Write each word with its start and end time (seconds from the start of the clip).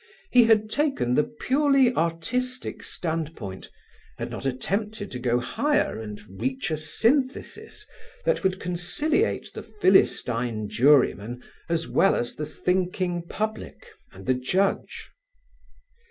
He 0.31 0.45
had 0.45 0.67
taken 0.67 1.13
the 1.13 1.23
purely 1.25 1.93
artistic 1.93 2.81
standpoint, 2.81 3.69
had 4.17 4.31
not 4.31 4.47
attempted 4.47 5.11
to 5.11 5.19
go 5.19 5.39
higher 5.39 5.99
and 6.01 6.41
reach 6.41 6.71
a 6.71 6.77
synthesis 6.77 7.85
which 8.23 8.41
would 8.41 8.59
conciliate 8.59 9.53
the 9.53 9.61
Philistine 9.61 10.67
jurymen 10.69 11.43
as 11.69 11.87
well 11.87 12.15
as 12.15 12.33
the 12.33 12.47
thinking 12.47 13.27
public, 13.27 13.89
and 14.11 14.25
the 14.25 14.33
Judge. 14.33 15.11